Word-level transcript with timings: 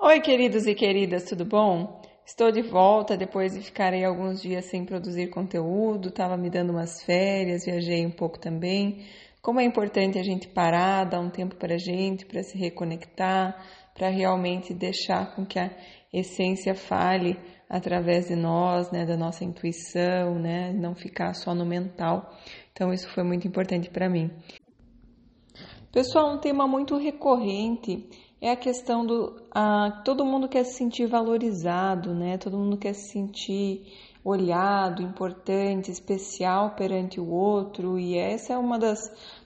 Oi, 0.00 0.20
queridos 0.20 0.64
e 0.68 0.76
queridas, 0.76 1.24
tudo 1.24 1.44
bom? 1.44 2.00
Estou 2.24 2.52
de 2.52 2.62
volta 2.62 3.16
depois 3.16 3.52
de 3.52 3.60
ficar 3.60 3.92
aí 3.92 4.04
alguns 4.04 4.40
dias 4.40 4.66
sem 4.66 4.84
produzir 4.84 5.26
conteúdo, 5.26 6.08
estava 6.08 6.36
me 6.36 6.48
dando 6.48 6.70
umas 6.70 7.02
férias, 7.02 7.64
viajei 7.64 8.06
um 8.06 8.10
pouco 8.12 8.38
também. 8.38 9.04
Como 9.42 9.58
é 9.58 9.64
importante 9.64 10.16
a 10.16 10.22
gente 10.22 10.46
parar, 10.46 11.02
dar 11.02 11.18
um 11.18 11.28
tempo 11.28 11.56
para 11.56 11.74
a 11.74 11.78
gente, 11.78 12.24
para 12.26 12.44
se 12.44 12.56
reconectar, 12.56 13.60
para 13.92 14.08
realmente 14.08 14.72
deixar 14.72 15.34
com 15.34 15.44
que 15.44 15.58
a 15.58 15.68
essência 16.12 16.76
fale 16.76 17.36
através 17.68 18.28
de 18.28 18.36
nós, 18.36 18.92
né, 18.92 19.04
da 19.04 19.16
nossa 19.16 19.42
intuição, 19.42 20.38
né, 20.38 20.72
não 20.72 20.94
ficar 20.94 21.34
só 21.34 21.52
no 21.56 21.66
mental. 21.66 22.32
Então 22.72 22.92
isso 22.92 23.08
foi 23.08 23.24
muito 23.24 23.48
importante 23.48 23.90
para 23.90 24.08
mim. 24.08 24.30
Pessoal, 25.90 26.34
um 26.34 26.38
tema 26.38 26.68
muito 26.68 26.96
recorrente 26.96 28.08
é 28.40 28.50
a 28.50 28.56
questão 28.56 29.04
do 29.04 29.42
a, 29.50 30.02
todo 30.04 30.24
mundo 30.24 30.48
quer 30.48 30.64
se 30.64 30.74
sentir 30.74 31.06
valorizado, 31.06 32.14
né? 32.14 32.38
Todo 32.38 32.56
mundo 32.56 32.76
quer 32.76 32.94
se 32.94 33.10
sentir 33.10 33.92
olhado, 34.24 35.02
importante, 35.02 35.90
especial 35.90 36.74
perante 36.76 37.20
o 37.20 37.28
outro 37.28 37.98
e 37.98 38.16
essa 38.16 38.52
é 38.52 38.58
uma 38.58 38.78
das, 38.78 39.00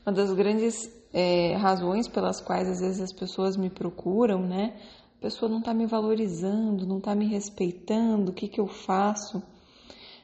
uma 0.05 0.13
das 0.13 0.33
grandes 0.33 0.91
é, 1.13 1.55
razões 1.55 2.09
pelas 2.09 2.41
quais 2.41 2.69
às 2.69 2.81
vezes 2.81 3.01
as 3.01 3.13
pessoas 3.13 3.57
me 3.57 3.71
procuram, 3.71 4.43
né? 4.43 4.77
A 5.19 5.23
pessoa 5.23 5.49
não 5.49 5.61
está 5.61 5.73
me 5.73 5.87
valorizando, 5.87 6.87
não 6.87 6.99
está 6.99 7.15
me 7.15 7.27
respeitando, 7.27 8.33
o 8.33 8.35
que, 8.35 8.49
que 8.49 8.61
eu 8.61 8.67
faço? 8.67 9.43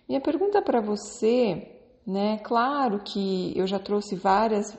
Minha 0.09 0.21
pergunta 0.21 0.61
para 0.61 0.81
você 0.81 1.78
né? 2.09 2.39
Claro 2.39 3.01
que 3.01 3.53
eu 3.55 3.67
já 3.67 3.79
trouxe 3.79 4.17
várias, 4.17 4.75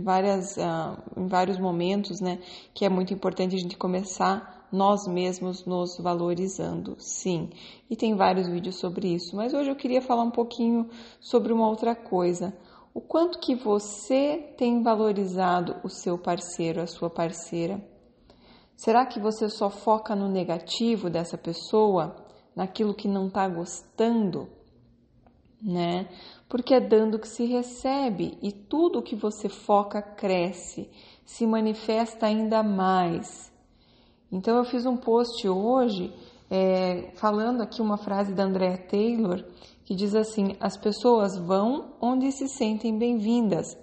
várias, 0.00 0.56
uh, 0.56 1.00
em 1.16 1.28
vários 1.28 1.56
momentos, 1.56 2.20
né? 2.20 2.40
Que 2.74 2.84
é 2.84 2.88
muito 2.88 3.14
importante 3.14 3.54
a 3.54 3.58
gente 3.58 3.76
começar 3.76 4.66
nós 4.72 5.06
mesmos 5.06 5.64
nos 5.64 5.96
valorizando, 5.98 6.96
sim. 6.98 7.48
E 7.88 7.94
tem 7.94 8.16
vários 8.16 8.48
vídeos 8.48 8.80
sobre 8.80 9.14
isso. 9.14 9.36
Mas 9.36 9.54
hoje 9.54 9.70
eu 9.70 9.76
queria 9.76 10.02
falar 10.02 10.24
um 10.24 10.32
pouquinho 10.32 10.88
sobre 11.20 11.52
uma 11.52 11.68
outra 11.68 11.94
coisa. 11.94 12.52
O 12.92 13.00
quanto 13.00 13.38
que 13.38 13.54
você 13.54 14.52
tem 14.58 14.82
valorizado 14.82 15.76
o 15.84 15.88
seu 15.88 16.18
parceiro, 16.18 16.82
a 16.82 16.88
sua 16.88 17.08
parceira? 17.08 17.80
Será 18.74 19.06
que 19.06 19.20
você 19.20 19.48
só 19.48 19.70
foca 19.70 20.16
no 20.16 20.28
negativo 20.28 21.08
dessa 21.08 21.38
pessoa, 21.38 22.16
naquilo 22.56 22.94
que 22.94 23.06
não 23.06 23.28
está 23.28 23.48
gostando? 23.48 24.48
Né? 25.62 26.08
Porque 26.48 26.74
é 26.74 26.80
dando 26.80 27.18
que 27.18 27.28
se 27.28 27.44
recebe 27.44 28.36
e 28.42 28.50
tudo 28.50 29.02
que 29.02 29.14
você 29.14 29.48
foca 29.48 30.02
cresce, 30.02 30.90
se 31.24 31.46
manifesta 31.46 32.26
ainda 32.26 32.62
mais. 32.62 33.52
Então 34.30 34.56
eu 34.56 34.64
fiz 34.64 34.84
um 34.84 34.96
post 34.96 35.48
hoje 35.48 36.12
é, 36.50 37.12
falando 37.14 37.62
aqui 37.62 37.80
uma 37.80 37.96
frase 37.96 38.34
da 38.34 38.44
Andrea 38.44 38.76
Taylor 38.76 39.44
que 39.84 39.94
diz 39.94 40.14
assim: 40.14 40.56
as 40.60 40.76
pessoas 40.76 41.38
vão 41.38 41.94
onde 42.00 42.32
se 42.32 42.48
sentem 42.48 42.98
bem-vindas, 42.98 43.76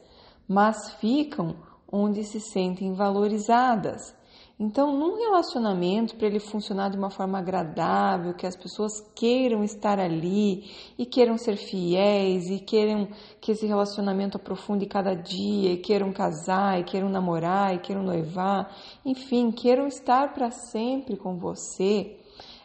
mas 0.48 0.92
ficam 0.96 1.56
onde 1.92 2.24
se 2.24 2.40
sentem 2.40 2.94
valorizadas. 2.94 4.16
Então, 4.62 4.92
num 4.92 5.16
relacionamento, 5.16 6.18
para 6.18 6.28
ele 6.28 6.40
funcionar 6.42 6.90
de 6.90 6.98
uma 6.98 7.10
forma 7.10 7.40
agradável, 7.40 8.34
que 8.34 8.46
as 8.46 8.58
pessoas 8.58 8.92
queiram 9.16 9.64
estar 9.64 9.98
ali 9.98 10.70
e 10.98 11.06
queiram 11.06 11.38
ser 11.38 11.56
fiéis 11.56 12.50
e 12.50 12.60
queiram 12.60 13.08
que 13.40 13.54
esse 13.54 13.66
relacionamento 13.66 14.36
aprofunde 14.36 14.86
cada 14.86 15.14
dia, 15.14 15.72
e 15.72 15.78
queiram 15.78 16.12
casar, 16.12 16.78
e 16.78 16.84
queiram 16.84 17.08
namorar, 17.08 17.74
e 17.74 17.80
queiram 17.80 18.04
noivar, 18.04 18.70
enfim, 19.06 19.50
queiram 19.50 19.88
estar 19.88 20.34
para 20.34 20.52
sempre 20.52 21.16
com 21.16 21.38
você, 21.38 22.18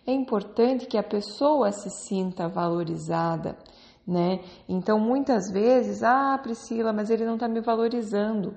é 0.04 0.12
importante 0.12 0.86
que 0.86 0.98
a 0.98 1.02
pessoa 1.02 1.70
se 1.70 1.90
sinta 1.90 2.48
valorizada. 2.48 3.56
Né? 4.04 4.40
Então, 4.68 4.98
muitas 4.98 5.48
vezes, 5.48 6.02
ah, 6.02 6.36
Priscila, 6.42 6.92
mas 6.92 7.08
ele 7.08 7.24
não 7.24 7.34
está 7.34 7.46
me 7.46 7.60
valorizando 7.60 8.56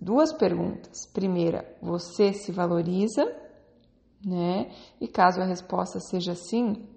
duas 0.00 0.32
perguntas. 0.32 1.06
Primeira, 1.12 1.76
você 1.80 2.32
se 2.32 2.52
valoriza, 2.52 3.24
né? 4.24 4.70
E 5.00 5.08
caso 5.08 5.40
a 5.40 5.44
resposta 5.44 6.00
seja 6.00 6.34
sim, 6.34 6.88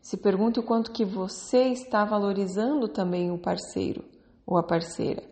se 0.00 0.16
pergunte 0.16 0.58
o 0.58 0.64
quanto 0.64 0.90
que 0.90 1.04
você 1.04 1.68
está 1.68 2.04
valorizando 2.04 2.88
também 2.88 3.30
o 3.30 3.38
parceiro 3.38 4.04
ou 4.44 4.58
a 4.58 4.62
parceira. 4.62 5.22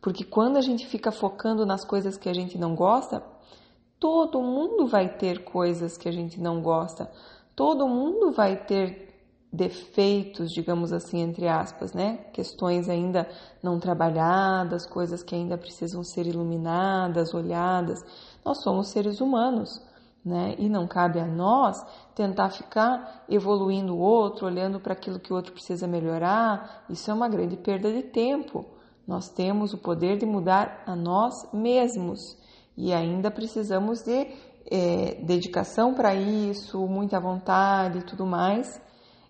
Porque 0.00 0.24
quando 0.24 0.56
a 0.56 0.60
gente 0.60 0.86
fica 0.86 1.10
focando 1.10 1.66
nas 1.66 1.84
coisas 1.84 2.16
que 2.16 2.28
a 2.28 2.32
gente 2.32 2.56
não 2.56 2.74
gosta, 2.74 3.24
todo 3.98 4.40
mundo 4.40 4.86
vai 4.86 5.16
ter 5.16 5.44
coisas 5.44 5.96
que 5.96 6.08
a 6.08 6.12
gente 6.12 6.40
não 6.40 6.62
gosta. 6.62 7.10
Todo 7.54 7.88
mundo 7.88 8.32
vai 8.32 8.64
ter 8.64 9.11
defeitos, 9.52 10.50
digamos 10.50 10.92
assim, 10.94 11.20
entre 11.20 11.46
aspas, 11.46 11.92
né? 11.92 12.24
Questões 12.32 12.88
ainda 12.88 13.28
não 13.62 13.78
trabalhadas, 13.78 14.86
coisas 14.86 15.22
que 15.22 15.34
ainda 15.34 15.58
precisam 15.58 16.02
ser 16.02 16.26
iluminadas, 16.26 17.34
olhadas. 17.34 18.02
Nós 18.42 18.62
somos 18.62 18.88
seres 18.88 19.20
humanos, 19.20 19.82
né? 20.24 20.54
E 20.58 20.70
não 20.70 20.86
cabe 20.86 21.20
a 21.20 21.26
nós 21.26 21.84
tentar 22.14 22.48
ficar 22.48 23.24
evoluindo 23.28 23.94
o 23.94 23.98
outro, 23.98 24.46
olhando 24.46 24.80
para 24.80 24.94
aquilo 24.94 25.20
que 25.20 25.32
o 25.32 25.36
outro 25.36 25.52
precisa 25.52 25.86
melhorar. 25.86 26.84
Isso 26.88 27.10
é 27.10 27.14
uma 27.14 27.28
grande 27.28 27.58
perda 27.58 27.92
de 27.92 28.04
tempo. 28.04 28.64
Nós 29.06 29.28
temos 29.28 29.74
o 29.74 29.78
poder 29.78 30.16
de 30.16 30.24
mudar 30.24 30.82
a 30.86 30.96
nós 30.96 31.34
mesmos 31.52 32.38
e 32.74 32.90
ainda 32.90 33.30
precisamos 33.30 34.02
de 34.02 34.28
é, 34.70 35.16
dedicação 35.22 35.92
para 35.92 36.14
isso, 36.14 36.86
muita 36.86 37.20
vontade 37.20 37.98
e 37.98 38.02
tudo 38.02 38.24
mais 38.24 38.80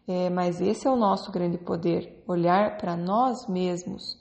é, 0.06 0.28
mas 0.28 0.60
esse 0.60 0.86
é 0.86 0.90
o 0.90 0.96
nosso 0.96 1.30
grande 1.30 1.58
poder, 1.58 2.22
olhar 2.26 2.76
para 2.76 2.96
nós 2.96 3.46
mesmos. 3.46 4.20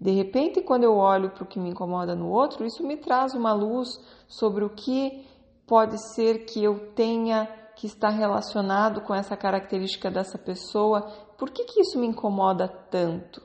De 0.00 0.10
repente, 0.10 0.60
quando 0.60 0.84
eu 0.84 0.94
olho 0.94 1.30
para 1.30 1.42
o 1.42 1.46
que 1.46 1.58
me 1.58 1.70
incomoda 1.70 2.14
no 2.14 2.28
outro, 2.28 2.64
isso 2.64 2.86
me 2.86 2.96
traz 2.96 3.34
uma 3.34 3.52
luz 3.52 3.98
sobre 4.28 4.64
o 4.64 4.70
que 4.70 5.24
pode 5.66 5.98
ser 6.14 6.44
que 6.44 6.62
eu 6.62 6.92
tenha 6.92 7.46
que 7.74 7.86
estar 7.86 8.10
relacionado 8.10 9.00
com 9.00 9.14
essa 9.14 9.36
característica 9.36 10.10
dessa 10.10 10.38
pessoa. 10.38 11.02
Por 11.36 11.50
que, 11.50 11.64
que 11.64 11.80
isso 11.80 11.98
me 11.98 12.06
incomoda 12.06 12.68
tanto? 12.68 13.42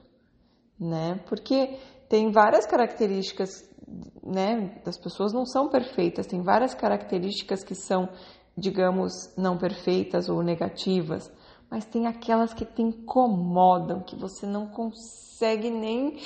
Né? 0.79 1.19
Porque 1.27 1.77
tem 2.07 2.31
várias 2.31 2.65
características, 2.65 3.49
né? 4.23 4.81
Das 4.83 4.97
pessoas 4.97 5.33
não 5.33 5.45
são 5.45 5.67
perfeitas, 5.69 6.27
tem 6.27 6.41
várias 6.41 6.73
características 6.73 7.63
que 7.63 7.75
são, 7.75 8.09
digamos, 8.57 9.11
não 9.37 9.57
perfeitas 9.57 10.29
ou 10.29 10.43
negativas 10.43 11.31
mas 11.71 11.85
tem 11.85 12.05
aquelas 12.05 12.53
que 12.53 12.65
te 12.65 12.81
incomodam, 12.81 14.01
que 14.01 14.13
você 14.13 14.45
não 14.45 14.67
consegue 14.67 15.69
nem. 15.69 16.19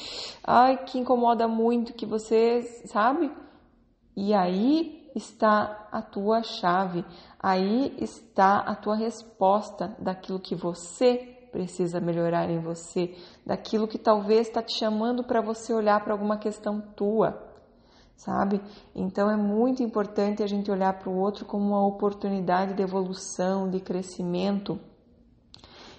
Ai, 0.44 0.84
que 0.84 0.98
incomoda 0.98 1.48
muito, 1.48 1.94
que 1.94 2.04
você, 2.04 2.64
sabe? 2.88 3.32
E 4.18 4.34
aí 4.34 5.12
está 5.16 5.88
a 5.92 6.02
tua 6.02 6.42
chave, 6.42 7.06
aí 7.40 7.96
está 8.00 8.58
a 8.58 8.74
tua 8.74 8.96
resposta 8.96 9.96
daquilo 10.00 10.40
que 10.40 10.56
você 10.56 11.16
precisa 11.52 12.02
melhorar 12.02 12.50
em 12.50 12.60
você, 12.60 13.16
daquilo 13.46 13.88
que 13.88 14.00
talvez 14.00 14.48
está 14.48 14.64
te 14.64 14.74
chamando 14.74 15.24
para 15.24 15.42
você 15.42 15.72
olhar 15.74 16.04
para 16.04 16.12
alguma 16.12 16.38
questão 16.38 16.82
tua, 16.82 17.40
sabe? 18.16 18.60
Então 18.96 19.30
é 19.30 19.38
muito 19.38 19.84
importante 19.84 20.42
a 20.42 20.48
gente 20.48 20.72
olhar 20.72 20.98
para 20.98 21.10
o 21.10 21.18
outro 21.18 21.46
como 21.46 21.68
uma 21.68 21.86
oportunidade 21.86 22.74
de 22.74 22.82
evolução, 22.82 23.70
de 23.70 23.80
crescimento 23.80 24.80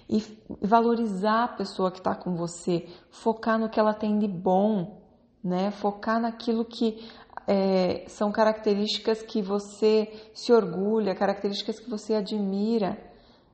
e 0.09 0.23
valorizar 0.61 1.43
a 1.43 1.47
pessoa 1.49 1.91
que 1.91 1.97
está 1.97 2.15
com 2.15 2.35
você, 2.35 2.87
focar 3.09 3.59
no 3.59 3.69
que 3.69 3.79
ela 3.79 3.93
tem 3.93 4.17
de 4.17 4.27
bom, 4.27 5.01
né? 5.43 5.71
Focar 5.71 6.19
naquilo 6.19 6.63
que 6.63 7.05
é, 7.45 8.05
são 8.07 8.31
características 8.31 9.21
que 9.21 9.41
você 9.41 10.11
se 10.33 10.51
orgulha, 10.51 11.15
características 11.15 11.79
que 11.79 11.89
você 11.89 12.13
admira. 12.13 12.97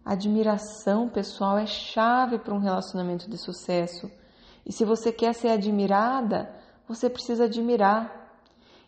Admiração 0.05 1.07
pessoal 1.07 1.57
é 1.57 1.65
chave 1.65 2.37
para 2.37 2.53
um 2.53 2.59
relacionamento 2.59 3.29
de 3.29 3.37
sucesso. 3.37 4.11
E 4.65 4.71
se 4.71 4.83
você 4.83 5.11
quer 5.11 5.33
ser 5.33 5.49
admirada, 5.49 6.53
você 6.87 7.09
precisa 7.09 7.45
admirar. 7.45 8.21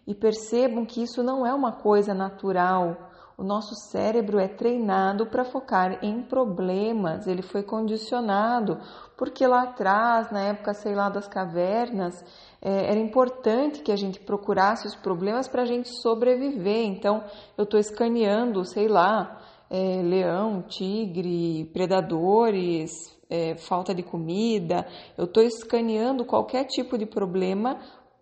E 0.05 0.13
percebam 0.13 0.85
que 0.85 1.01
isso 1.01 1.23
não 1.23 1.45
é 1.45 1.53
uma 1.53 1.71
coisa 1.71 2.13
natural, 2.13 3.11
o 3.37 3.43
nosso 3.43 3.75
cérebro 3.91 4.39
é 4.39 4.47
treinado 4.47 5.25
para 5.25 5.43
focar 5.43 5.99
em 6.03 6.21
problemas, 6.21 7.27
ele 7.27 7.41
foi 7.41 7.63
condicionado, 7.63 8.79
porque 9.17 9.45
lá 9.45 9.63
atrás, 9.63 10.31
na 10.31 10.41
época, 10.41 10.73
sei 10.73 10.95
lá, 10.95 11.09
das 11.09 11.27
cavernas, 11.27 12.23
é, 12.61 12.91
era 12.91 12.99
importante 12.99 13.81
que 13.81 13.91
a 13.91 13.95
gente 13.97 14.19
procurasse 14.19 14.87
os 14.87 14.95
problemas 14.95 15.47
para 15.47 15.63
a 15.63 15.65
gente 15.65 15.89
sobreviver. 16.01 16.85
Então, 16.85 17.23
eu 17.57 17.65
estou 17.65 17.79
escaneando, 17.79 18.63
sei 18.63 18.87
lá, 18.87 19.41
é, 19.69 20.01
leão, 20.01 20.61
tigre, 20.61 21.65
predadores, 21.73 22.91
é, 23.29 23.55
falta 23.55 23.93
de 23.93 24.03
comida, 24.03 24.87
eu 25.17 25.25
estou 25.25 25.43
escaneando 25.43 26.25
qualquer 26.25 26.65
tipo 26.65 26.97
de 26.97 27.05
problema 27.05 27.79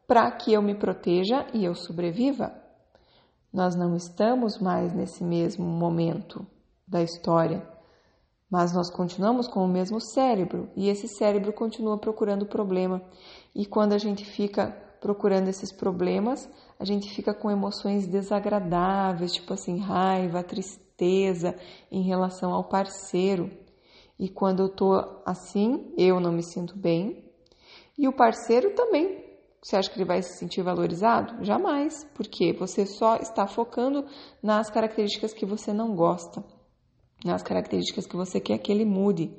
para 0.08 0.32
que 0.32 0.54
eu 0.54 0.62
me 0.62 0.76
proteja 0.76 1.46
e 1.54 1.64
eu 1.64 1.76
sobreviva. 1.76 2.63
Nós 3.54 3.76
não 3.76 3.96
estamos 3.96 4.58
mais 4.58 4.94
nesse 4.96 5.24
mesmo 5.24 5.64
momento 5.64 6.44
da 6.88 7.04
história, 7.04 7.62
mas 8.50 8.74
nós 8.74 8.90
continuamos 8.90 9.48
com 9.48 9.64
o 9.64 9.68
mesmo 9.68 10.02
cérebro 10.02 10.72
e 10.76 10.90
esse 10.90 11.08
cérebro 11.08 11.54
continua 11.54 12.00
procurando 12.00 12.48
problema. 12.48 13.00
E 13.54 13.66
quando 13.68 13.94
a 13.94 14.00
gente 14.00 14.26
fica 14.26 14.76
procurando 15.00 15.50
esses 15.50 15.72
problemas, 15.72 16.50
a 16.80 16.86
gente 16.86 17.14
fica 17.14 17.32
com 17.32 17.52
emoções 17.52 18.08
desagradáveis, 18.08 19.34
tipo 19.34 19.54
assim, 19.54 19.78
raiva, 19.78 20.42
tristeza 20.42 21.56
em 21.92 22.02
relação 22.02 22.54
ao 22.54 22.64
parceiro. 22.64 23.52
E 24.18 24.30
quando 24.30 24.64
eu 24.64 24.70
tô 24.70 24.94
assim, 25.26 25.94
eu 25.96 26.20
não 26.20 26.32
me 26.32 26.42
sinto 26.42 26.76
bem. 26.76 27.24
E 27.98 28.08
o 28.08 28.14
parceiro 28.14 28.74
também. 28.74 29.23
Você 29.64 29.78
acha 29.78 29.90
que 29.90 29.98
ele 29.98 30.06
vai 30.06 30.22
se 30.22 30.38
sentir 30.38 30.62
valorizado? 30.62 31.42
Jamais, 31.46 32.06
porque 32.14 32.52
você 32.52 32.86
só 32.86 33.16
está 33.16 33.48
focando 33.48 34.06
nas 34.42 34.70
características 34.70 35.34
que 35.34 35.46
você 35.46 35.72
não 35.72 35.96
gosta, 35.96 36.44
nas 37.24 37.42
características 37.42 38.06
que 38.06 38.18
você 38.18 38.42
quer 38.42 38.58
que 38.58 38.70
ele 38.70 38.84
mude. 38.84 39.32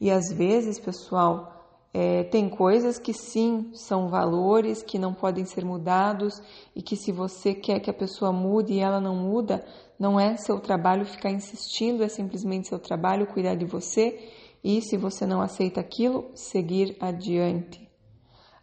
E 0.00 0.10
às 0.10 0.32
vezes, 0.32 0.80
pessoal, 0.80 1.62
é, 1.94 2.24
tem 2.24 2.48
coisas 2.48 2.98
que 2.98 3.12
sim 3.12 3.70
são 3.72 4.08
valores 4.08 4.82
que 4.82 4.98
não 4.98 5.14
podem 5.14 5.44
ser 5.44 5.64
mudados 5.64 6.42
e 6.74 6.82
que 6.82 6.96
se 6.96 7.12
você 7.12 7.54
quer 7.54 7.78
que 7.78 7.90
a 7.90 7.94
pessoa 7.94 8.32
mude 8.32 8.72
e 8.72 8.80
ela 8.80 9.00
não 9.00 9.14
muda, 9.14 9.64
não 9.96 10.18
é 10.18 10.36
seu 10.36 10.58
trabalho 10.58 11.06
ficar 11.06 11.30
insistindo, 11.30 12.02
é 12.02 12.08
simplesmente 12.08 12.66
seu 12.66 12.80
trabalho 12.80 13.28
cuidar 13.28 13.54
de 13.54 13.64
você 13.64 14.28
e 14.64 14.82
se 14.82 14.96
você 14.96 15.24
não 15.24 15.40
aceita 15.40 15.80
aquilo, 15.80 16.32
seguir 16.34 16.96
adiante. 16.98 17.91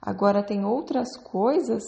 Agora 0.01 0.43
tem 0.43 0.65
outras 0.65 1.17
coisas 1.17 1.83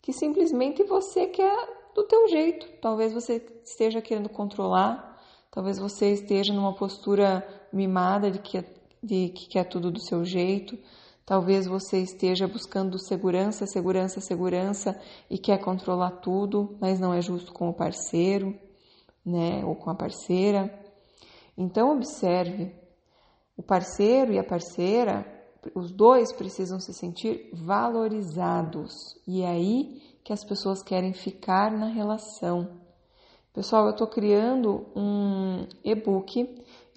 que 0.00 0.12
simplesmente 0.12 0.82
você 0.84 1.26
quer 1.26 1.56
do 1.94 2.04
teu 2.04 2.28
jeito. 2.28 2.66
Talvez 2.80 3.12
você 3.12 3.44
esteja 3.64 4.00
querendo 4.00 4.28
controlar, 4.28 5.20
talvez 5.50 5.78
você 5.78 6.12
esteja 6.12 6.52
numa 6.52 6.74
postura 6.74 7.46
mimada 7.72 8.30
de 8.30 8.38
que 8.38 8.64
de 9.02 9.28
que 9.28 9.48
quer 9.48 9.64
tudo 9.64 9.90
do 9.90 10.00
seu 10.00 10.24
jeito. 10.24 10.78
Talvez 11.24 11.66
você 11.66 11.98
esteja 11.98 12.48
buscando 12.48 12.98
segurança, 12.98 13.66
segurança, 13.66 14.20
segurança 14.20 14.98
e 15.28 15.38
quer 15.38 15.58
controlar 15.58 16.10
tudo, 16.22 16.76
mas 16.80 16.98
não 16.98 17.12
é 17.12 17.20
justo 17.20 17.52
com 17.52 17.68
o 17.68 17.74
parceiro, 17.74 18.58
né, 19.24 19.62
ou 19.64 19.76
com 19.76 19.90
a 19.90 19.94
parceira. 19.94 20.72
Então 21.56 21.94
observe, 21.94 22.74
o 23.56 23.62
parceiro 23.62 24.32
e 24.32 24.38
a 24.38 24.44
parceira, 24.44 25.26
os 25.74 25.90
dois 25.92 26.32
precisam 26.32 26.78
se 26.78 26.92
sentir 26.92 27.50
valorizados. 27.52 28.92
E 29.26 29.42
é 29.42 29.48
aí 29.48 30.02
que 30.24 30.32
as 30.32 30.44
pessoas 30.44 30.82
querem 30.82 31.12
ficar 31.12 31.70
na 31.70 31.86
relação. 31.86 32.80
Pessoal, 33.52 33.86
eu 33.86 33.92
estou 33.92 34.06
criando 34.06 34.86
um 34.94 35.66
e-book 35.82 36.46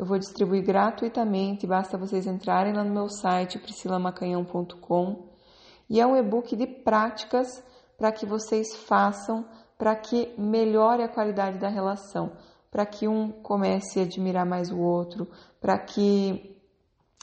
eu 0.02 0.06
vou 0.08 0.18
distribuir 0.18 0.64
gratuitamente, 0.64 1.68
basta 1.68 1.96
vocês 1.96 2.26
entrarem 2.26 2.74
lá 2.74 2.84
no 2.84 2.92
meu 2.92 3.08
site 3.08 3.60
priscilamacanhão.com 3.60 5.30
e 5.88 6.02
é 6.02 6.08
um 6.08 6.18
e-book 6.18 6.56
de 6.56 6.66
práticas 6.66 7.64
para 8.00 8.12
que 8.12 8.26
vocês 8.26 8.76
façam 8.76 9.46
para 9.78 9.96
que 9.96 10.34
melhore 10.40 11.04
a 11.04 11.08
qualidade 11.08 11.60
da 11.60 11.68
relação, 11.68 12.32
para 12.72 12.84
que 12.84 13.08
um 13.08 13.32
comece 13.32 14.00
a 14.00 14.04
admirar 14.04 14.44
mais 14.44 14.72
o 14.72 14.80
outro, 14.80 15.28
para 15.60 15.78
que 15.78 16.60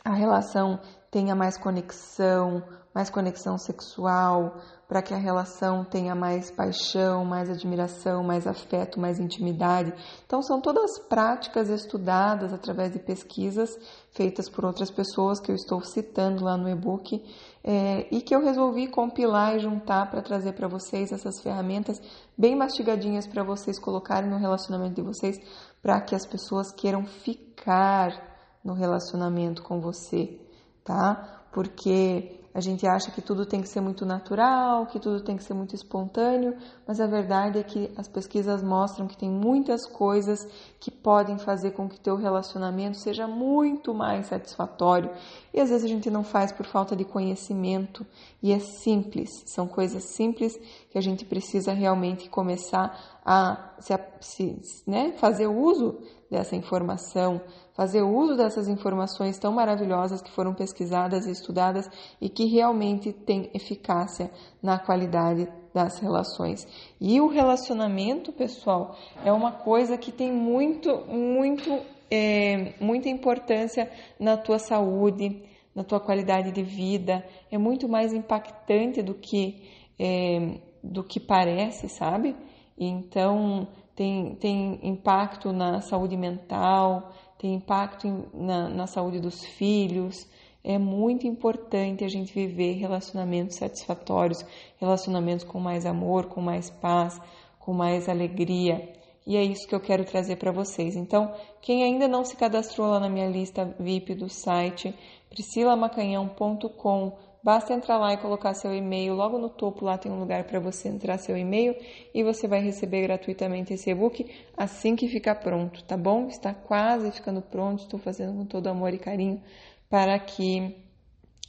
a 0.05 0.15
relação 0.15 0.79
tenha 1.11 1.35
mais 1.35 1.57
conexão, 1.57 2.63
mais 2.95 3.11
conexão 3.11 3.57
sexual, 3.57 4.57
para 4.89 5.03
que 5.03 5.13
a 5.13 5.19
relação 5.19 5.85
tenha 5.85 6.15
mais 6.15 6.51
paixão, 6.51 7.25
mais 7.25 7.51
admiração, 7.51 8.25
mais 8.25 8.47
afeto, 8.47 8.99
mais 8.99 9.21
intimidade. 9.21 9.93
Então, 10.27 10.43
são 10.43 10.61
todas 10.61 10.99
práticas 10.99 11.69
estudadas 11.69 12.53
através 12.53 12.93
de 12.93 12.99
pesquisas 12.99 13.79
feitas 14.11 14.49
por 14.49 14.65
outras 14.65 14.91
pessoas 14.91 15.39
que 15.39 15.53
eu 15.53 15.55
estou 15.55 15.83
citando 15.83 16.43
lá 16.43 16.57
no 16.57 16.69
e-book 16.69 17.23
é, 17.63 18.09
e 18.11 18.23
que 18.23 18.35
eu 18.35 18.43
resolvi 18.43 18.89
compilar 18.89 19.57
e 19.57 19.61
juntar 19.61 20.11
para 20.11 20.23
trazer 20.23 20.55
para 20.55 20.67
vocês 20.67 21.13
essas 21.13 21.41
ferramentas 21.41 22.01
bem 22.37 22.57
mastigadinhas 22.57 23.27
para 23.27 23.45
vocês 23.45 23.79
colocarem 23.79 24.31
no 24.31 24.39
relacionamento 24.39 24.95
de 24.95 25.03
vocês, 25.03 25.39
para 25.83 26.01
que 26.01 26.15
as 26.15 26.27
pessoas 26.27 26.73
queiram 26.73 27.05
ficar 27.05 28.59
no 28.65 28.73
relacionamento 28.73 29.63
com 29.63 29.81
você, 29.81 30.48
tá? 30.89 31.45
Porque 31.53 32.41
a 32.55 32.61
gente 32.61 32.87
acha 32.87 33.11
que 33.11 33.21
tudo 33.21 33.45
tem 33.45 33.61
que 33.61 33.69
ser 33.69 33.81
muito 33.81 34.07
natural, 34.07 34.87
que 34.87 34.99
tudo 34.99 35.23
tem 35.23 35.37
que 35.37 35.45
ser 35.45 35.53
muito 35.53 35.75
espontâneo, 35.75 36.57
mas 36.87 36.99
a 36.99 37.07
verdade 37.07 37.59
é 37.59 37.63
que 37.63 37.93
as 37.97 38.09
pesquisas 38.09 38.63
mostram 38.63 39.07
que 39.07 39.17
tem 39.17 39.31
muitas 39.31 39.87
coisas 39.87 40.49
que 40.81 40.91
podem 40.91 41.39
fazer 41.39 41.73
com 41.73 41.89
que 41.89 42.01
teu 42.01 42.17
relacionamento 42.17 42.97
seja 42.97 43.29
muito 43.29 43.93
mais 43.93 44.27
satisfatório. 44.27 45.11
E 45.53 45.61
às 45.61 45.69
vezes 45.69 45.85
a 45.85 45.89
gente 45.89 46.11
não 46.11 46.25
faz 46.25 46.51
por 46.51 46.65
falta 46.65 46.97
de 46.97 47.05
conhecimento, 47.05 48.05
e 48.43 48.51
é 48.51 48.59
simples, 48.59 49.29
são 49.47 49.69
coisas 49.69 50.05
simples 50.05 50.59
que 50.91 50.97
a 50.97 51.03
gente 51.03 51.27
precisa 51.27 51.73
realmente 51.73 52.31
começar 52.31 53.19
a 53.25 53.75
se, 54.21 54.59
né, 54.87 55.13
fazer 55.19 55.47
uso 55.47 55.99
dessa 56.31 56.57
informação, 56.57 57.41
fazer 57.79 58.03
uso 58.03 58.37
dessas 58.37 58.67
informações 58.67 59.39
tão 59.39 59.53
maravilhosas 59.53 60.21
que 60.21 60.33
foram 60.33 60.53
pesquisadas 60.53 61.29
e 61.29 61.31
estudadas 61.31 61.89
e 62.21 62.29
que 62.29 62.45
realmente 62.47 63.13
têm 63.13 63.49
eficácia 63.55 64.33
na 64.61 64.81
qualidade 64.81 65.47
das 65.73 66.01
relações. 66.01 66.67
E 67.01 67.21
o 67.21 67.29
relacionamento, 67.29 68.33
pessoal, 68.33 68.97
é 69.25 69.31
uma 69.31 69.53
coisa 69.53 69.97
que 69.97 70.11
tem 70.11 70.33
muito, 70.33 71.05
muito, 71.07 71.71
é, 72.11 72.75
muita 72.81 73.09
importância 73.09 73.89
na 74.19 74.37
tua 74.37 74.59
saúde, 74.59 75.41
na 75.73 75.85
tua 75.85 76.01
qualidade 76.01 76.51
de 76.51 76.65
vida. 76.65 77.25
É 77.49 77.57
muito 77.57 77.89
mais 77.89 78.13
impactante 78.13 79.03
do 79.03 79.15
que, 79.15 79.55
é, 79.97 80.59
do 80.83 81.05
que 81.05 81.21
parece, 81.21 81.89
sabe? 81.89 82.35
Então, 82.77 83.69
tem, 83.95 84.35
tem 84.35 84.81
impacto 84.83 85.53
na 85.53 85.81
saúde 85.81 86.17
mental, 86.17 87.13
tem 87.39 87.55
impacto 87.55 88.27
na, 88.35 88.69
na 88.69 88.87
saúde 88.87 89.21
dos 89.21 89.45
filhos. 89.45 90.27
É 90.65 90.77
muito 90.77 91.27
importante 91.27 92.05
a 92.05 92.09
gente 92.09 92.35
viver 92.35 92.73
relacionamentos 92.75 93.57
satisfatórios, 93.57 94.45
relacionamentos 94.79 95.45
com 95.45 95.61
mais 95.61 95.87
amor, 95.87 96.27
com 96.27 96.41
mais 96.41 96.69
paz, 96.69 97.21
com 97.61 97.73
mais 97.73 98.09
alegria. 98.09 98.93
E 99.25 99.37
é 99.37 99.43
isso 99.43 99.69
que 99.69 99.75
eu 99.75 99.81
quero 99.81 100.05
trazer 100.05 100.37
para 100.37 100.51
vocês. 100.51 100.97
Então, 100.97 101.33
quem 101.61 101.85
ainda 101.85 102.09
não 102.09 102.25
se 102.25 102.35
cadastrou 102.37 102.89
lá 102.89 102.99
na 102.99 103.09
minha 103.09 103.29
lista 103.29 103.77
VIP 103.79 104.15
do 104.15 104.29
site 104.29 104.95
priscilamacanhão.com 105.29 107.13
Basta 107.43 107.73
entrar 107.73 107.99
lá 107.99 108.13
e 108.13 108.17
colocar 108.17 108.53
seu 108.55 108.75
e-mail. 108.75 109.15
Logo 109.15 109.39
no 109.39 109.49
topo 109.49 109.85
lá 109.85 109.97
tem 109.97 110.11
um 110.11 110.19
lugar 110.19 110.45
para 110.45 110.59
você 110.59 110.89
entrar 110.89 111.19
seu 111.19 111.37
e-mail 111.37 111.75
e 112.13 112.23
você 112.25 112.49
vai 112.49 112.61
receber 112.61 113.03
gratuitamente 113.03 113.73
esse 113.73 113.91
e-book 113.91 114.29
assim 114.57 114.97
que 114.97 115.09
ficar 115.09 115.37
pronto, 115.37 115.83
tá 115.85 115.97
bom? 115.97 116.27
Está 116.27 116.53
quase 116.53 117.13
ficando 117.13 117.41
pronto. 117.41 117.83
Estou 117.83 117.99
fazendo 117.99 118.37
com 118.37 118.45
todo 118.45 118.67
amor 118.67 118.93
e 118.93 118.99
carinho 118.99 119.43
para 119.89 120.19
que 120.19 120.77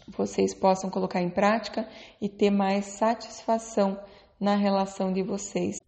vocês 0.07 0.53
possam 0.53 0.89
colocar 0.89 1.21
em 1.21 1.29
prática 1.29 1.87
e 2.21 2.29
ter 2.29 2.49
mais 2.49 2.85
satisfação 2.85 3.99
na 4.39 4.55
relação 4.55 5.11
de 5.11 5.21
vocês. 5.21 5.79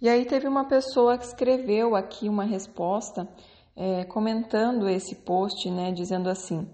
E 0.00 0.08
aí 0.08 0.24
teve 0.24 0.48
uma 0.48 0.66
pessoa 0.66 1.16
que 1.16 1.24
escreveu 1.24 1.94
aqui 1.94 2.28
uma 2.28 2.44
resposta 2.44 3.28
é, 3.76 4.04
comentando 4.04 4.88
esse 4.88 5.14
post, 5.14 5.70
né, 5.70 5.92
dizendo 5.92 6.28
assim: 6.28 6.68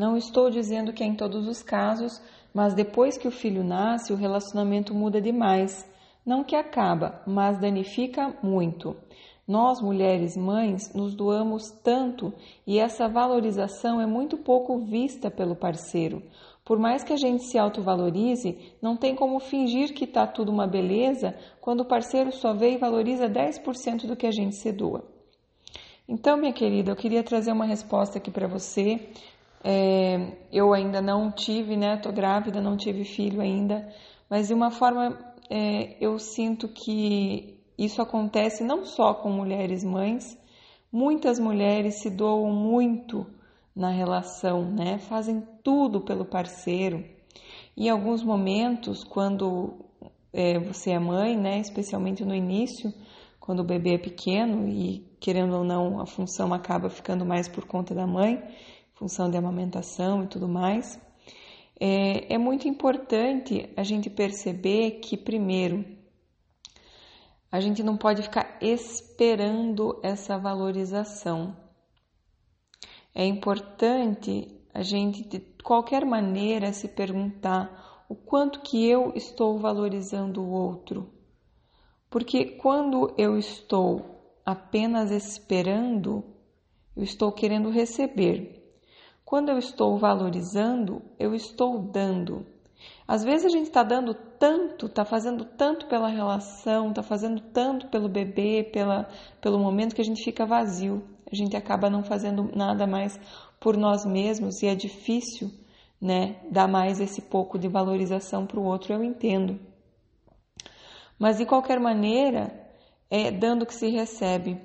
não 0.00 0.16
estou 0.16 0.48
dizendo 0.48 0.94
que 0.94 1.04
é 1.04 1.06
em 1.06 1.14
todos 1.14 1.46
os 1.46 1.62
casos, 1.62 2.22
mas 2.54 2.72
depois 2.72 3.18
que 3.18 3.28
o 3.28 3.30
filho 3.30 3.62
nasce, 3.62 4.14
o 4.14 4.16
relacionamento 4.16 4.94
muda 4.94 5.20
demais. 5.20 5.86
Não 6.24 6.42
que 6.42 6.56
acaba, 6.56 7.20
mas 7.26 7.60
danifica 7.60 8.34
muito. 8.42 8.96
Nós, 9.46 9.78
mulheres 9.82 10.38
mães, 10.38 10.94
nos 10.94 11.14
doamos 11.14 11.70
tanto 11.84 12.32
e 12.66 12.78
essa 12.78 13.08
valorização 13.08 14.00
é 14.00 14.06
muito 14.06 14.38
pouco 14.38 14.78
vista 14.78 15.30
pelo 15.30 15.54
parceiro. 15.54 16.22
Por 16.64 16.78
mais 16.78 17.04
que 17.04 17.12
a 17.12 17.18
gente 17.18 17.44
se 17.44 17.58
autovalorize, 17.58 18.56
não 18.80 18.96
tem 18.96 19.14
como 19.14 19.38
fingir 19.38 19.92
que 19.92 20.04
está 20.04 20.26
tudo 20.26 20.50
uma 20.50 20.66
beleza 20.66 21.34
quando 21.60 21.80
o 21.80 21.88
parceiro 21.88 22.32
só 22.32 22.54
vê 22.54 22.72
e 22.72 22.78
valoriza 22.78 23.28
10% 23.28 24.06
do 24.06 24.16
que 24.16 24.26
a 24.26 24.32
gente 24.32 24.56
se 24.56 24.72
doa. 24.72 25.04
Então, 26.08 26.38
minha 26.38 26.54
querida, 26.54 26.90
eu 26.90 26.96
queria 26.96 27.22
trazer 27.22 27.52
uma 27.52 27.66
resposta 27.66 28.16
aqui 28.16 28.30
para 28.30 28.48
você 28.48 28.98
é, 29.62 30.38
eu 30.52 30.72
ainda 30.72 31.00
não 31.00 31.30
tive, 31.30 31.76
né? 31.76 31.96
Tô 31.98 32.10
grávida, 32.10 32.60
não 32.60 32.76
tive 32.76 33.04
filho 33.04 33.40
ainda, 33.40 33.88
mas 34.28 34.48
de 34.48 34.54
uma 34.54 34.70
forma 34.70 35.18
é, 35.50 35.96
eu 36.00 36.18
sinto 36.18 36.68
que 36.68 37.58
isso 37.76 38.00
acontece 38.00 38.62
não 38.62 38.84
só 38.84 39.14
com 39.14 39.30
mulheres 39.30 39.84
mães, 39.84 40.38
muitas 40.92 41.38
mulheres 41.38 42.00
se 42.00 42.10
doam 42.10 42.52
muito 42.52 43.26
na 43.74 43.90
relação, 43.90 44.70
né? 44.70 44.98
Fazem 44.98 45.42
tudo 45.62 46.00
pelo 46.00 46.24
parceiro. 46.24 47.04
Em 47.76 47.88
alguns 47.88 48.22
momentos, 48.22 49.04
quando 49.04 49.86
é, 50.32 50.58
você 50.58 50.90
é 50.90 50.98
mãe, 50.98 51.36
né? 51.36 51.58
Especialmente 51.58 52.24
no 52.24 52.34
início, 52.34 52.92
quando 53.38 53.60
o 53.60 53.64
bebê 53.64 53.94
é 53.94 53.98
pequeno 53.98 54.68
e 54.68 55.06
querendo 55.20 55.56
ou 55.56 55.64
não 55.64 56.00
a 56.00 56.06
função 56.06 56.52
acaba 56.52 56.88
ficando 56.88 57.24
mais 57.24 57.48
por 57.48 57.66
conta 57.66 57.94
da 57.94 58.06
mãe, 58.06 58.42
função 59.00 59.30
de 59.30 59.38
amamentação 59.38 60.22
e 60.22 60.26
tudo 60.26 60.46
mais. 60.46 61.00
É, 61.80 62.34
é 62.34 62.36
muito 62.36 62.68
importante 62.68 63.72
a 63.74 63.82
gente 63.82 64.10
perceber 64.10 65.00
que 65.00 65.16
primeiro 65.16 65.82
a 67.50 67.58
gente 67.60 67.82
não 67.82 67.96
pode 67.96 68.22
ficar 68.22 68.58
esperando 68.60 69.98
essa 70.02 70.38
valorização. 70.38 71.56
É 73.14 73.24
importante 73.24 74.54
a 74.72 74.82
gente, 74.82 75.26
de 75.26 75.40
qualquer 75.64 76.04
maneira, 76.04 76.70
se 76.70 76.86
perguntar 76.86 78.04
o 78.06 78.14
quanto 78.14 78.60
que 78.60 78.86
eu 78.86 79.14
estou 79.16 79.58
valorizando 79.58 80.42
o 80.42 80.50
outro. 80.50 81.10
Porque 82.10 82.44
quando 82.44 83.14
eu 83.16 83.38
estou 83.38 84.42
apenas 84.44 85.10
esperando, 85.10 86.22
eu 86.94 87.02
estou 87.02 87.32
querendo 87.32 87.70
receber. 87.70 88.59
Quando 89.30 89.48
eu 89.50 89.58
estou 89.58 89.96
valorizando, 89.96 91.02
eu 91.16 91.36
estou 91.36 91.78
dando. 91.78 92.44
Às 93.06 93.22
vezes 93.22 93.46
a 93.46 93.48
gente 93.48 93.68
está 93.68 93.84
dando 93.84 94.12
tanto, 94.12 94.86
está 94.86 95.04
fazendo 95.04 95.44
tanto 95.44 95.86
pela 95.86 96.08
relação, 96.08 96.88
está 96.88 97.00
fazendo 97.00 97.40
tanto 97.40 97.86
pelo 97.86 98.08
bebê, 98.08 98.68
pela, 98.72 99.08
pelo 99.40 99.56
momento 99.56 99.94
que 99.94 100.00
a 100.00 100.04
gente 100.04 100.24
fica 100.24 100.44
vazio. 100.44 101.04
A 101.30 101.36
gente 101.36 101.56
acaba 101.56 101.88
não 101.88 102.02
fazendo 102.02 102.50
nada 102.56 102.88
mais 102.88 103.20
por 103.60 103.76
nós 103.76 104.04
mesmos 104.04 104.64
e 104.64 104.66
é 104.66 104.74
difícil, 104.74 105.48
né, 106.00 106.40
dar 106.50 106.66
mais 106.66 106.98
esse 106.98 107.22
pouco 107.22 107.56
de 107.56 107.68
valorização 107.68 108.44
para 108.44 108.58
o 108.58 108.64
outro. 108.64 108.92
Eu 108.92 109.04
entendo. 109.04 109.60
Mas 111.16 111.38
de 111.38 111.46
qualquer 111.46 111.78
maneira, 111.78 112.68
é 113.08 113.30
dando 113.30 113.64
que 113.64 113.74
se 113.74 113.90
recebe. 113.90 114.60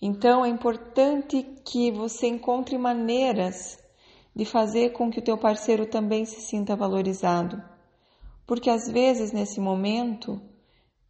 Então 0.00 0.44
é 0.44 0.48
importante 0.48 1.42
que 1.64 1.90
você 1.90 2.28
encontre 2.28 2.78
maneiras 2.78 3.82
de 4.34 4.44
fazer 4.44 4.90
com 4.90 5.10
que 5.10 5.20
o 5.20 5.22
teu 5.22 5.38
parceiro 5.38 5.86
também 5.86 6.24
se 6.24 6.40
sinta 6.40 6.74
valorizado. 6.74 7.62
Porque 8.46 8.68
às 8.68 8.90
vezes 8.90 9.32
nesse 9.32 9.60
momento 9.60 10.40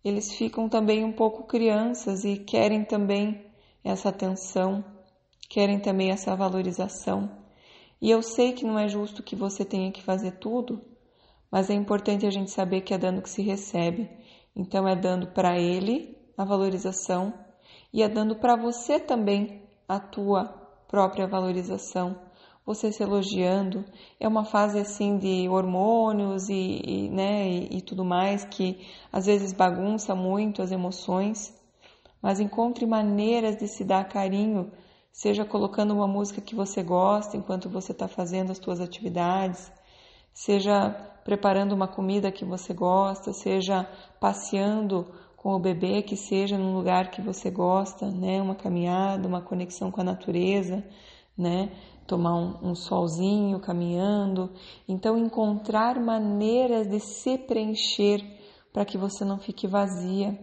eles 0.04 0.32
ficam 0.32 0.68
também 0.68 1.02
um 1.04 1.12
pouco 1.12 1.44
crianças 1.44 2.24
e 2.24 2.36
querem 2.36 2.84
também 2.84 3.46
essa 3.82 4.10
atenção, 4.10 4.84
querem 5.48 5.80
também 5.80 6.10
essa 6.10 6.36
valorização. 6.36 7.30
E 8.00 8.10
eu 8.10 8.20
sei 8.20 8.52
que 8.52 8.66
não 8.66 8.78
é 8.78 8.86
justo 8.86 9.22
que 9.22 9.34
você 9.34 9.64
tenha 9.64 9.90
que 9.90 10.02
fazer 10.02 10.32
tudo, 10.32 10.82
mas 11.50 11.70
é 11.70 11.74
importante 11.74 12.26
a 12.26 12.30
gente 12.30 12.50
saber 12.50 12.82
que 12.82 12.92
é 12.92 12.98
dando 12.98 13.22
que 13.22 13.30
se 13.30 13.40
recebe. 13.40 14.10
Então 14.54 14.86
é 14.86 14.94
dando 14.94 15.28
para 15.28 15.58
ele 15.58 16.18
a 16.36 16.44
valorização 16.44 17.32
e 17.92 18.02
é 18.02 18.08
dando 18.08 18.36
para 18.36 18.56
você 18.56 19.00
também 19.00 19.62
a 19.88 19.98
tua 19.98 20.44
própria 20.86 21.26
valorização 21.26 22.23
você 22.64 22.90
se 22.90 23.02
elogiando. 23.02 23.84
É 24.18 24.26
uma 24.26 24.44
fase 24.44 24.78
assim 24.78 25.18
de 25.18 25.48
hormônios 25.48 26.48
e, 26.48 26.80
e 26.84 27.08
né, 27.10 27.48
e, 27.48 27.78
e 27.78 27.80
tudo 27.82 28.04
mais 28.04 28.44
que 28.44 28.86
às 29.12 29.26
vezes 29.26 29.52
bagunça 29.52 30.14
muito 30.14 30.62
as 30.62 30.72
emoções, 30.72 31.54
mas 32.22 32.40
encontre 32.40 32.86
maneiras 32.86 33.56
de 33.56 33.68
se 33.68 33.84
dar 33.84 34.08
carinho, 34.08 34.72
seja 35.12 35.44
colocando 35.44 35.94
uma 35.94 36.08
música 36.08 36.40
que 36.40 36.54
você 36.54 36.82
gosta 36.82 37.36
enquanto 37.36 37.68
você 37.68 37.92
está 37.92 38.08
fazendo 38.08 38.50
as 38.50 38.58
suas 38.58 38.80
atividades, 38.80 39.70
seja 40.32 40.90
preparando 41.24 41.72
uma 41.72 41.86
comida 41.86 42.32
que 42.32 42.44
você 42.44 42.74
gosta, 42.74 43.32
seja 43.32 43.88
passeando 44.18 45.06
com 45.36 45.54
o 45.54 45.58
bebê, 45.58 46.02
que 46.02 46.16
seja 46.16 46.56
num 46.56 46.74
lugar 46.74 47.10
que 47.10 47.20
você 47.20 47.50
gosta, 47.50 48.10
né, 48.10 48.40
uma 48.40 48.54
caminhada, 48.54 49.28
uma 49.28 49.42
conexão 49.42 49.90
com 49.90 50.00
a 50.00 50.04
natureza, 50.04 50.82
né? 51.36 51.70
tomar 52.06 52.34
um, 52.34 52.70
um 52.70 52.74
solzinho 52.74 53.58
caminhando. 53.60 54.50
Então, 54.88 55.16
encontrar 55.16 56.00
maneiras 56.00 56.86
de 56.88 57.00
se 57.00 57.38
preencher 57.38 58.22
para 58.72 58.84
que 58.84 58.98
você 58.98 59.24
não 59.24 59.38
fique 59.38 59.66
vazia. 59.66 60.38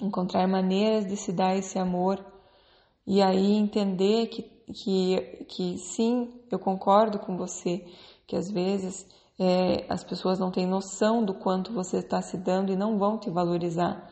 Encontrar 0.00 0.46
maneiras 0.46 1.06
de 1.06 1.16
se 1.16 1.32
dar 1.32 1.56
esse 1.56 1.78
amor. 1.78 2.24
E 3.06 3.22
aí 3.22 3.52
entender 3.54 4.26
que, 4.28 4.42
que, 4.72 5.44
que 5.48 5.78
sim, 5.78 6.32
eu 6.50 6.58
concordo 6.58 7.18
com 7.18 7.36
você, 7.36 7.84
que 8.26 8.36
às 8.36 8.50
vezes 8.50 9.06
é, 9.38 9.86
as 9.88 10.04
pessoas 10.04 10.38
não 10.38 10.50
têm 10.50 10.66
noção 10.66 11.24
do 11.24 11.34
quanto 11.34 11.72
você 11.72 11.98
está 11.98 12.20
se 12.20 12.36
dando 12.36 12.70
e 12.70 12.76
não 12.76 12.98
vão 12.98 13.18
te 13.18 13.30
valorizar. 13.30 14.10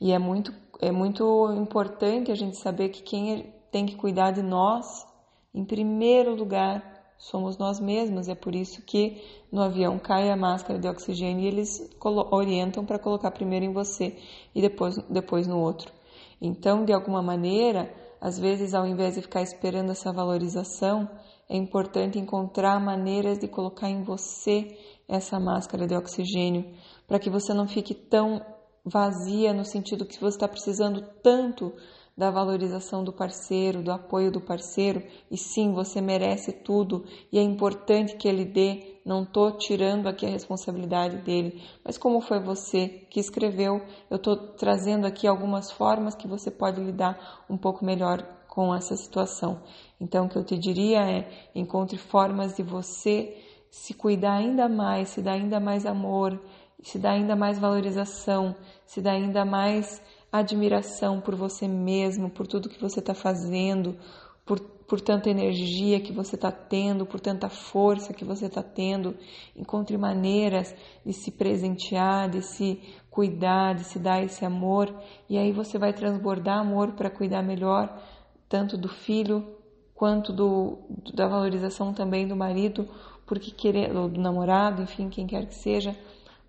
E 0.00 0.12
é 0.12 0.18
muito, 0.18 0.54
é 0.80 0.92
muito 0.92 1.52
importante 1.52 2.30
a 2.30 2.34
gente 2.34 2.56
saber 2.56 2.90
que 2.90 3.02
quem 3.02 3.52
tem 3.70 3.84
que 3.84 3.96
cuidar 3.96 4.30
de 4.30 4.42
nós 4.42 5.09
em 5.54 5.64
primeiro 5.64 6.34
lugar, 6.34 7.00
somos 7.18 7.58
nós 7.58 7.78
mesmos. 7.78 8.28
É 8.28 8.34
por 8.34 8.54
isso 8.54 8.82
que 8.82 9.22
no 9.52 9.62
avião 9.62 9.98
cai 9.98 10.30
a 10.30 10.36
máscara 10.36 10.78
de 10.78 10.88
oxigênio 10.88 11.44
e 11.44 11.48
eles 11.48 11.90
orientam 12.30 12.84
para 12.84 12.98
colocar 12.98 13.30
primeiro 13.30 13.64
em 13.64 13.72
você 13.72 14.16
e 14.54 14.60
depois, 14.60 14.96
depois 15.08 15.46
no 15.46 15.58
outro. 15.58 15.92
Então, 16.40 16.84
de 16.84 16.92
alguma 16.92 17.22
maneira, 17.22 17.92
às 18.20 18.38
vezes, 18.38 18.74
ao 18.74 18.86
invés 18.86 19.14
de 19.14 19.22
ficar 19.22 19.42
esperando 19.42 19.90
essa 19.90 20.12
valorização, 20.12 21.08
é 21.48 21.56
importante 21.56 22.18
encontrar 22.18 22.80
maneiras 22.80 23.38
de 23.38 23.48
colocar 23.48 23.88
em 23.88 24.02
você 24.02 24.78
essa 25.08 25.40
máscara 25.40 25.86
de 25.86 25.96
oxigênio, 25.96 26.72
para 27.06 27.18
que 27.18 27.28
você 27.28 27.52
não 27.52 27.66
fique 27.66 27.92
tão 27.94 28.40
vazia 28.84 29.52
no 29.52 29.64
sentido 29.64 30.06
que 30.06 30.18
você 30.20 30.36
está 30.36 30.48
precisando 30.48 31.02
tanto 31.22 31.72
da 32.20 32.30
valorização 32.30 33.02
do 33.02 33.14
parceiro, 33.14 33.82
do 33.82 33.90
apoio 33.90 34.30
do 34.30 34.42
parceiro, 34.42 35.02
e 35.30 35.38
sim, 35.38 35.72
você 35.72 36.02
merece 36.02 36.52
tudo 36.52 37.02
e 37.32 37.38
é 37.38 37.42
importante 37.42 38.14
que 38.14 38.28
ele 38.28 38.44
dê. 38.44 39.00
Não 39.06 39.22
estou 39.22 39.52
tirando 39.52 40.06
aqui 40.06 40.26
a 40.26 40.28
responsabilidade 40.28 41.16
dele, 41.22 41.62
mas 41.82 41.96
como 41.96 42.20
foi 42.20 42.38
você 42.38 43.06
que 43.08 43.18
escreveu, 43.18 43.80
eu 44.10 44.18
estou 44.18 44.36
trazendo 44.36 45.06
aqui 45.06 45.26
algumas 45.26 45.72
formas 45.72 46.14
que 46.14 46.28
você 46.28 46.50
pode 46.50 46.78
lidar 46.78 47.42
um 47.48 47.56
pouco 47.56 47.86
melhor 47.86 48.22
com 48.46 48.74
essa 48.74 48.94
situação. 48.96 49.62
Então, 49.98 50.26
o 50.26 50.28
que 50.28 50.36
eu 50.36 50.44
te 50.44 50.58
diria 50.58 51.00
é: 51.00 51.26
encontre 51.54 51.96
formas 51.96 52.54
de 52.54 52.62
você 52.62 53.34
se 53.70 53.94
cuidar 53.94 54.34
ainda 54.34 54.68
mais, 54.68 55.08
se 55.08 55.22
dar 55.22 55.32
ainda 55.32 55.58
mais 55.58 55.86
amor, 55.86 56.38
se 56.82 56.98
dar 56.98 57.12
ainda 57.12 57.34
mais 57.34 57.58
valorização, 57.58 58.54
se 58.84 59.00
dar 59.00 59.12
ainda 59.12 59.42
mais 59.42 60.02
admiração 60.32 61.20
por 61.20 61.34
você 61.34 61.66
mesmo, 61.66 62.30
por 62.30 62.46
tudo 62.46 62.68
que 62.68 62.80
você 62.80 63.00
está 63.00 63.14
fazendo, 63.14 63.96
por, 64.44 64.60
por 64.60 65.00
tanta 65.00 65.30
energia 65.30 66.00
que 66.00 66.12
você 66.12 66.34
está 66.34 66.50
tendo, 66.50 67.06
por 67.06 67.20
tanta 67.20 67.48
força 67.48 68.12
que 68.12 68.24
você 68.24 68.46
está 68.46 68.62
tendo. 68.62 69.16
Encontre 69.56 69.96
maneiras 69.96 70.74
de 71.04 71.12
se 71.12 71.30
presentear, 71.30 72.28
de 72.28 72.42
se 72.42 72.80
cuidar, 73.10 73.74
de 73.74 73.84
se 73.84 73.98
dar 73.98 74.22
esse 74.22 74.44
amor, 74.44 74.94
e 75.28 75.36
aí 75.36 75.52
você 75.52 75.78
vai 75.78 75.92
transbordar 75.92 76.58
amor 76.58 76.92
para 76.92 77.10
cuidar 77.10 77.42
melhor, 77.42 78.00
tanto 78.48 78.78
do 78.78 78.88
filho 78.88 79.56
quanto 79.94 80.32
do, 80.32 80.78
da 81.12 81.28
valorização 81.28 81.92
também 81.92 82.26
do 82.26 82.36
marido, 82.36 82.88
porque 83.26 83.50
querer, 83.50 83.94
ou 83.94 84.08
do 84.08 84.20
namorado, 84.20 84.82
enfim, 84.82 85.08
quem 85.08 85.26
quer 85.26 85.46
que 85.46 85.54
seja 85.54 85.94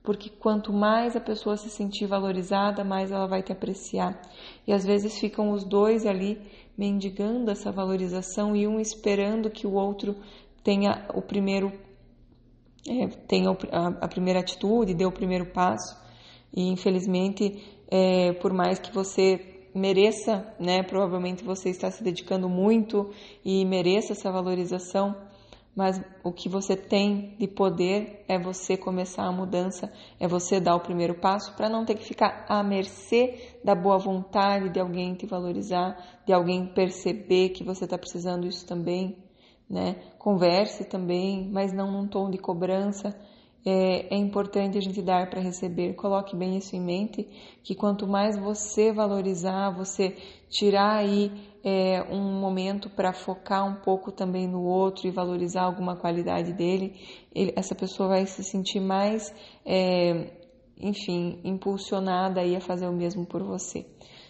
porque 0.03 0.29
quanto 0.29 0.74
mais 0.74 1.15
a 1.15 1.20
pessoa 1.20 1.58
se 1.58 1.70
sentir 1.70 2.08
valorizada, 2.08 2.84
mais 2.84 3.12
ela 3.12 3.27
vai 3.27 3.43
te 3.43 3.51
apreciar. 3.51 4.20
E 4.65 4.74
às 4.74 4.84
vezes 4.84 5.20
ficam 5.20 5.51
os 5.51 5.63
dois 5.63 6.05
ali 6.05 6.41
mendigando 6.77 7.51
essa 7.51 7.72
valorização 7.72 8.55
e 8.55 8.67
um 8.67 8.79
esperando 8.79 9.50
que 9.50 9.67
o 9.67 9.74
outro 9.74 10.15
tenha 10.63 11.05
o 11.13 11.22
primeiro 11.22 11.72
é, 12.88 13.08
tenha 13.27 13.51
a, 14.01 14.08
primeira 14.08 14.39
atitude, 14.39 14.96
dê 14.96 15.05
o 15.05 15.12
primeiro 15.12 15.46
passo. 15.46 15.96
E 16.51 16.67
infelizmente, 16.67 17.63
é, 17.89 18.34
por 18.34 18.51
mais 18.51 18.79
que 18.79 18.91
você 18.91 19.70
mereça, 19.74 20.46
né, 20.60 20.84
provavelmente 20.84 21.43
você 21.43 21.70
está 21.70 21.89
se 21.91 22.03
dedicando 22.03 22.50
muito 22.50 23.12
e 23.46 23.63
mereça 23.65 24.13
essa 24.13 24.31
valorização, 24.31 25.15
mas 25.75 26.01
o 26.24 26.32
que 26.32 26.50
você 26.50 26.75
tem 26.75 27.36
de 27.40 27.48
poder 27.48 28.25
é 28.28 28.38
você 28.38 28.75
começar 28.75 29.24
a 29.24 29.32
mudança, 29.32 29.92
é 30.20 30.28
você 30.28 30.60
dar 30.60 30.75
o 30.75 30.82
primeiro 30.82 31.16
passo 31.16 31.56
para 31.56 31.70
não 31.70 31.86
ter 31.86 31.96
que 31.96 32.04
ficar 32.04 32.46
à 32.50 32.62
mercê 32.62 33.58
da 33.63 33.74
boa 33.74 33.98
vontade 33.98 34.70
de 34.70 34.80
alguém 34.80 35.16
te 35.16 35.25
valorizar, 35.25 35.98
de 36.25 36.34
alguém 36.34 36.68
perceber 36.74 37.50
que 37.50 37.63
você 37.63 37.86
está 37.86 37.98
precisando 37.98 38.46
isso 38.46 38.66
também, 38.68 39.18
né? 39.70 39.96
Converse 40.20 40.84
também, 40.84 41.50
mas 41.50 41.72
não 41.72 41.90
num 41.90 42.08
tom 42.08 42.30
de 42.30 42.38
cobrança. 42.38 43.16
É, 43.66 44.13
é 44.13 44.18
importante 44.18 44.78
a 44.78 44.82
gente 44.82 45.01
dar 45.01 45.30
para 45.30 45.40
receber. 45.40 45.94
Coloque 45.94 46.36
bem 46.36 46.58
isso 46.58 46.75
em 46.75 46.82
mente, 46.82 47.24
que 47.63 47.75
quanto 47.75 48.08
mais 48.08 48.38
você 48.38 48.92
valorizar, 48.92 49.70
você 49.70 50.18
tirar 50.50 50.98
aí 50.98 51.32
é, 51.63 52.01
um 52.10 52.39
momento 52.39 52.89
para 52.89 53.13
focar 53.13 53.65
um 53.65 53.75
pouco 53.75 54.12
também 54.12 54.48
no 54.48 54.63
outro 54.63 55.08
e 55.08 55.12
valorizar 55.12 55.63
alguma 55.63 55.96
qualidade 55.96 56.53
dele, 56.53 56.96
ele, 57.34 57.53
essa 57.56 57.75
pessoa 57.75 58.10
vai 58.10 58.25
se 58.25 58.44
sentir 58.44 58.80
mais 58.80 59.34
é, 59.65 60.32
enfim, 60.82 61.39
impulsionada 61.44 62.41
aí 62.41 62.56
a 62.56 62.62
fazer 62.62 62.88
o 62.88 62.94
mesmo 62.94 63.25
por 63.25 63.44
você. 63.44 63.86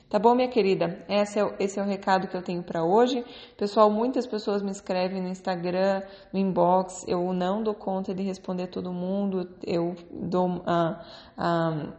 Tá 0.09 0.19
bom, 0.19 0.35
minha 0.35 0.49
querida? 0.49 1.05
Esse 1.07 1.39
é, 1.39 1.55
esse 1.57 1.79
é 1.79 1.81
o 1.81 1.85
recado 1.85 2.27
que 2.27 2.35
eu 2.35 2.41
tenho 2.41 2.61
para 2.61 2.83
hoje. 2.83 3.23
Pessoal, 3.55 3.89
muitas 3.89 4.27
pessoas 4.27 4.61
me 4.61 4.69
escrevem 4.69 5.21
no 5.21 5.29
Instagram, 5.29 6.01
no 6.33 6.39
inbox. 6.39 7.05
Eu 7.07 7.31
não 7.31 7.63
dou 7.63 7.73
conta 7.73 8.13
de 8.13 8.21
responder 8.21 8.67
todo 8.67 8.91
mundo. 8.91 9.49
Eu 9.65 9.95
dou. 10.11 10.61
Ah, 10.67 11.01
ah, 11.37 11.93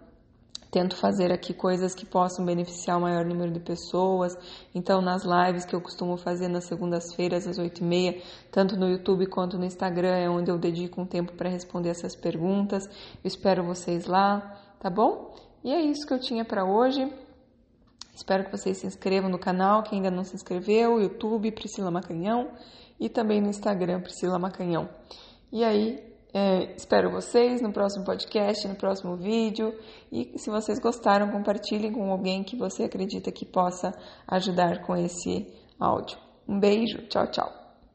tento 0.73 0.97
fazer 0.97 1.31
aqui 1.31 1.53
coisas 1.53 1.95
que 1.95 2.07
possam 2.07 2.47
beneficiar 2.47 2.97
o 2.97 3.03
maior 3.03 3.27
número 3.27 3.53
de 3.53 3.61
pessoas. 3.61 4.35
Então, 4.75 5.03
nas 5.03 5.23
lives 5.23 5.67
que 5.67 5.77
eu 5.77 5.83
costumo 5.83 6.17
fazer 6.17 6.49
nas 6.49 6.65
segundas-feiras, 6.65 7.47
às 7.47 7.59
8h30, 7.59 8.23
tanto 8.51 8.75
no 8.75 8.89
YouTube 8.89 9.27
quanto 9.27 9.59
no 9.59 9.67
Instagram, 9.67 10.17
é 10.17 10.31
onde 10.31 10.51
eu 10.51 10.57
dedico 10.57 10.99
um 10.99 11.05
tempo 11.05 11.35
para 11.35 11.51
responder 11.51 11.91
essas 11.91 12.17
perguntas. 12.17 12.87
Eu 12.87 13.29
espero 13.29 13.63
vocês 13.63 14.07
lá, 14.07 14.41
tá 14.81 14.89
bom? 14.89 15.37
E 15.63 15.71
é 15.71 15.83
isso 15.83 16.07
que 16.07 16.15
eu 16.15 16.19
tinha 16.19 16.43
para 16.43 16.65
hoje. 16.65 17.07
Espero 18.15 18.45
que 18.45 18.51
vocês 18.51 18.79
se 18.79 18.87
inscrevam 18.87 19.29
no 19.29 19.39
canal, 19.39 19.83
quem 19.83 19.99
ainda 19.99 20.11
não 20.11 20.25
se 20.25 20.35
inscreveu, 20.35 20.99
YouTube 20.99 21.53
Priscila 21.53 21.91
Macanhão 21.91 22.51
e 22.99 23.11
também 23.11 23.43
no 23.43 23.51
Instagram 23.51 24.01
Priscila 24.01 24.39
Macanhão. 24.39 24.89
E 25.53 25.63
aí, 25.63 26.12
é, 26.35 26.75
espero 26.77 27.11
vocês 27.11 27.61
no 27.61 27.73
próximo 27.73 28.05
podcast, 28.05 28.67
no 28.67 28.75
próximo 28.75 29.17
vídeo. 29.17 29.75
E 30.11 30.39
se 30.39 30.51
vocês 30.51 30.79
gostaram, 30.79 31.31
compartilhem 31.31 31.93
com 31.93 32.11
alguém 32.11 32.43
que 32.43 32.57
você 32.57 32.85
acredita 32.85 33.31
que 33.31 33.45
possa 33.45 33.93
ajudar 34.27 34.83
com 34.83 34.97
esse 34.97 35.47
áudio. 35.79 36.19
Um 36.49 36.59
beijo, 36.59 37.07
tchau, 37.09 37.27
tchau. 37.31 37.62